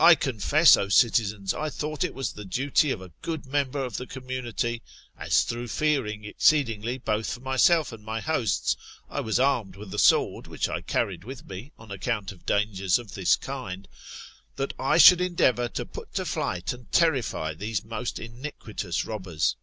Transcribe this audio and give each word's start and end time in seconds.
I 0.00 0.16
confess, 0.16 0.76
O 0.76 0.88
citi^ns, 0.88 1.54
I 1.54 1.70
thought 1.70 2.02
it 2.02 2.12
was 2.12 2.32
the 2.32 2.44
duty 2.44 2.90
of 2.90 3.00
a 3.00 3.12
good 3.22 3.46
member 3.46 3.84
of 3.84 3.98
the 3.98 4.06
community, 4.08 4.82
(as 5.16 5.44
though 5.44 5.58
feariim^ 5.62 6.26
exceed 6.28 6.66
ingly 6.66 7.00
both 7.04 7.32
for 7.34 7.38
myself 7.38 7.92
and 7.92 8.00
for 8.00 8.04
my 8.06 8.18
hosts, 8.18 8.76
I 9.08 9.20
was 9.20 9.38
armec^ 9.38 9.76
with 9.76 9.94
a 9.94 9.98
sword 10.00 10.48
which 10.48 10.68
I 10.68 10.80
carried 10.80 11.22
with 11.22 11.46
me 11.46 11.70
on 11.78 11.92
account 11.92 12.32
of 12.32 12.44
dangers 12.44 12.98
of 12.98 13.14
this 13.14 13.36
kind), 13.36 13.86
that 14.56 14.74
I 14.76 14.98
should 14.98 15.20
endeavour 15.20 15.68
to 15.68 15.86
put 15.86 16.14
to 16.16 16.24
flight 16.24 16.72
and 16.72 16.90
terrify 16.90 17.54
these 17.54 17.84
most 17.84 18.18
iniquitous 18.18 19.04
robbers. 19.04 19.54